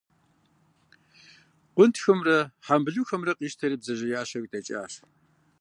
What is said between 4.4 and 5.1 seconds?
дэкӏащ.